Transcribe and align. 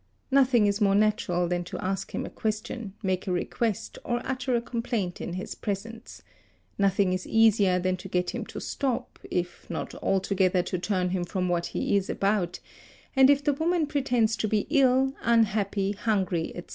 Nothing 0.31 0.65
is 0.65 0.81
more 0.81 0.95
natural 0.95 1.47
than 1.47 1.63
to 1.65 1.77
ask 1.77 2.09
him 2.11 2.25
a 2.25 2.29
question, 2.31 2.95
make 3.03 3.27
a 3.27 3.31
request, 3.31 3.99
or 4.03 4.19
utter 4.25 4.55
a 4.55 4.61
complaint 4.61 5.21
in 5.21 5.33
his 5.33 5.53
presence; 5.53 6.23
nothing 6.75 7.13
is 7.13 7.27
easier 7.27 7.77
than 7.77 7.97
to 7.97 8.07
get 8.07 8.31
him 8.31 8.43
to 8.47 8.59
stop, 8.59 9.19
if 9.29 9.69
not 9.69 9.93
altogether 10.01 10.63
to 10.63 10.79
turn 10.79 11.09
him 11.11 11.23
from 11.23 11.49
what 11.49 11.67
he 11.67 11.95
is 11.95 12.09
about; 12.09 12.59
and 13.15 13.29
if 13.29 13.43
the 13.43 13.53
woman 13.53 13.85
pretends 13.85 14.35
to 14.37 14.47
be 14.47 14.65
ill, 14.71 15.13
unhappy, 15.21 15.91
hungry, 15.91 16.51
etc. 16.55 16.69